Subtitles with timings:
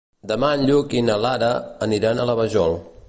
[0.29, 1.51] Demà en Lluc i na Lara
[1.89, 2.79] aniran a la Vajol.